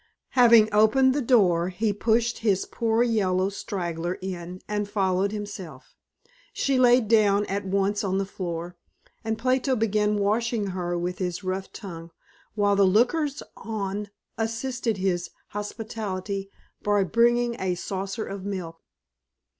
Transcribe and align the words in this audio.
Having 0.29 0.73
opened 0.73 1.13
the 1.13 1.21
door, 1.21 1.69
he 1.69 1.93
pushed 1.93 2.39
his 2.39 2.65
poor 2.65 3.03
yellow 3.03 3.49
straggler 3.49 4.15
in 4.19 4.59
and 4.67 4.89
followed 4.89 5.31
himself. 5.31 5.95
She 6.53 6.79
laid 6.79 7.07
down 7.07 7.45
at 7.45 7.65
once 7.67 8.03
on 8.03 8.17
the 8.17 8.25
floor, 8.25 8.75
and 9.23 9.37
Plato 9.37 9.75
began 9.75 10.17
washing 10.17 10.65
her 10.73 10.97
with 10.97 11.19
his 11.19 11.43
rough 11.43 11.71
tongue, 11.71 12.09
while 12.55 12.75
the 12.75 12.83
lookers 12.83 13.43
on 13.55 14.09
assisted 14.39 14.97
his 14.97 15.29
hospitality 15.49 16.49
by 16.81 17.03
bringing 17.03 17.55
a 17.59 17.75
saucer 17.75 18.25
of 18.25 18.43
milk. 18.43 18.81